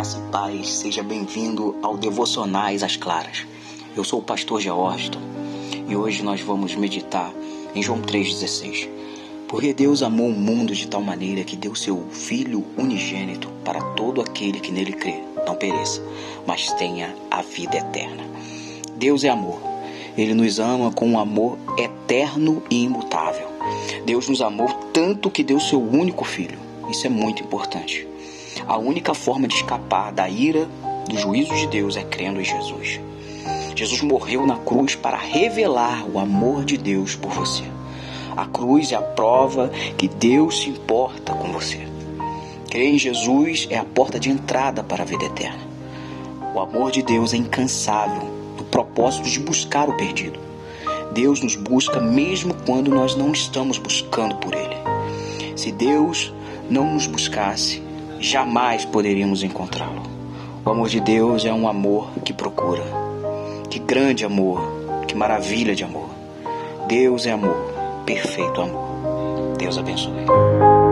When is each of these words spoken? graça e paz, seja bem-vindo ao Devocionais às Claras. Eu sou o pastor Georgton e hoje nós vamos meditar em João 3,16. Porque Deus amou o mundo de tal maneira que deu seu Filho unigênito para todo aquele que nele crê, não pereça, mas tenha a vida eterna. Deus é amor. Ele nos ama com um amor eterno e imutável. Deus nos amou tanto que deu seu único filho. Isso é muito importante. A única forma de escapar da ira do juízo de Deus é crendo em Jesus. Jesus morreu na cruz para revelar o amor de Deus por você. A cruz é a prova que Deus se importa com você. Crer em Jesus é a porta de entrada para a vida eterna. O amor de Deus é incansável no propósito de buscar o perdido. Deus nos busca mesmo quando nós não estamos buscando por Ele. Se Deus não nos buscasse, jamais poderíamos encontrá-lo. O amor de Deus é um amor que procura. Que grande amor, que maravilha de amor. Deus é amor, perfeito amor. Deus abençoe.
graça 0.00 0.16
e 0.16 0.32
paz, 0.32 0.72
seja 0.76 1.02
bem-vindo 1.02 1.76
ao 1.82 1.94
Devocionais 1.94 2.82
às 2.82 2.96
Claras. 2.96 3.44
Eu 3.94 4.02
sou 4.02 4.20
o 4.20 4.22
pastor 4.22 4.58
Georgton 4.58 5.20
e 5.86 5.94
hoje 5.94 6.22
nós 6.22 6.40
vamos 6.40 6.74
meditar 6.74 7.30
em 7.74 7.82
João 7.82 8.00
3,16. 8.00 8.88
Porque 9.46 9.74
Deus 9.74 10.02
amou 10.02 10.28
o 10.28 10.32
mundo 10.32 10.74
de 10.74 10.88
tal 10.88 11.02
maneira 11.02 11.44
que 11.44 11.54
deu 11.54 11.74
seu 11.74 12.02
Filho 12.10 12.64
unigênito 12.78 13.50
para 13.62 13.82
todo 13.92 14.22
aquele 14.22 14.58
que 14.58 14.72
nele 14.72 14.94
crê, 14.94 15.20
não 15.46 15.54
pereça, 15.54 16.02
mas 16.46 16.72
tenha 16.78 17.14
a 17.30 17.42
vida 17.42 17.76
eterna. 17.76 18.24
Deus 18.96 19.22
é 19.22 19.28
amor. 19.28 19.60
Ele 20.16 20.32
nos 20.32 20.58
ama 20.58 20.90
com 20.90 21.10
um 21.10 21.18
amor 21.18 21.58
eterno 21.76 22.62
e 22.70 22.84
imutável. 22.84 23.48
Deus 24.06 24.30
nos 24.30 24.40
amou 24.40 24.68
tanto 24.94 25.30
que 25.30 25.44
deu 25.44 25.60
seu 25.60 25.78
único 25.78 26.24
filho. 26.24 26.58
Isso 26.88 27.06
é 27.06 27.10
muito 27.10 27.42
importante. 27.42 28.08
A 28.66 28.76
única 28.78 29.14
forma 29.14 29.48
de 29.48 29.54
escapar 29.54 30.12
da 30.12 30.28
ira 30.28 30.68
do 31.08 31.18
juízo 31.18 31.54
de 31.54 31.66
Deus 31.66 31.96
é 31.96 32.04
crendo 32.04 32.40
em 32.40 32.44
Jesus. 32.44 33.00
Jesus 33.74 34.02
morreu 34.02 34.46
na 34.46 34.56
cruz 34.56 34.94
para 34.94 35.16
revelar 35.16 36.04
o 36.08 36.18
amor 36.18 36.64
de 36.64 36.76
Deus 36.76 37.16
por 37.16 37.32
você. 37.32 37.64
A 38.36 38.46
cruz 38.46 38.92
é 38.92 38.94
a 38.94 39.02
prova 39.02 39.70
que 39.96 40.06
Deus 40.06 40.60
se 40.60 40.68
importa 40.68 41.32
com 41.32 41.50
você. 41.52 41.86
Crer 42.70 42.94
em 42.94 42.98
Jesus 42.98 43.66
é 43.70 43.76
a 43.76 43.84
porta 43.84 44.20
de 44.20 44.30
entrada 44.30 44.84
para 44.84 45.02
a 45.02 45.06
vida 45.06 45.24
eterna. 45.24 45.60
O 46.54 46.60
amor 46.60 46.90
de 46.90 47.02
Deus 47.02 47.34
é 47.34 47.36
incansável 47.36 48.22
no 48.56 48.64
propósito 48.64 49.28
de 49.28 49.40
buscar 49.40 49.88
o 49.88 49.96
perdido. 49.96 50.38
Deus 51.12 51.40
nos 51.40 51.56
busca 51.56 52.00
mesmo 52.00 52.54
quando 52.66 52.90
nós 52.90 53.16
não 53.16 53.32
estamos 53.32 53.78
buscando 53.78 54.36
por 54.36 54.54
Ele. 54.54 54.76
Se 55.56 55.72
Deus 55.72 56.32
não 56.68 56.94
nos 56.94 57.06
buscasse, 57.06 57.82
jamais 58.20 58.84
poderíamos 58.84 59.42
encontrá-lo. 59.42 60.02
O 60.64 60.70
amor 60.70 60.88
de 60.88 61.00
Deus 61.00 61.44
é 61.44 61.52
um 61.52 61.66
amor 61.66 62.10
que 62.24 62.32
procura. 62.32 62.82
Que 63.70 63.78
grande 63.78 64.24
amor, 64.24 64.60
que 65.08 65.16
maravilha 65.16 65.74
de 65.74 65.82
amor. 65.82 66.10
Deus 66.86 67.26
é 67.26 67.32
amor, 67.32 67.56
perfeito 68.04 68.60
amor. 68.60 69.56
Deus 69.56 69.78
abençoe. 69.78 70.89